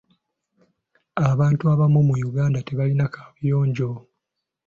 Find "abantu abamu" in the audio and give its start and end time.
1.31-1.99